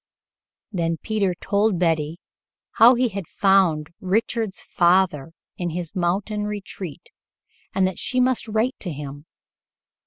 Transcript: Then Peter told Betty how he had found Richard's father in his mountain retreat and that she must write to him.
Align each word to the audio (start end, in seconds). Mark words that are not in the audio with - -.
Then 0.71 0.97
Peter 1.03 1.35
told 1.39 1.77
Betty 1.77 2.19
how 2.81 2.95
he 2.95 3.09
had 3.09 3.27
found 3.27 3.91
Richard's 3.99 4.59
father 4.59 5.31
in 5.57 5.69
his 5.69 5.95
mountain 5.95 6.45
retreat 6.45 7.11
and 7.75 7.85
that 7.85 7.99
she 7.99 8.19
must 8.19 8.47
write 8.47 8.79
to 8.79 8.91
him. 8.91 9.27